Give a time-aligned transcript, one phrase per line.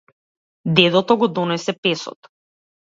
[0.79, 2.35] Дедото го донесе песот.